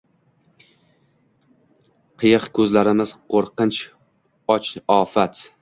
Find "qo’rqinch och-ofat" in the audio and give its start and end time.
3.35-5.49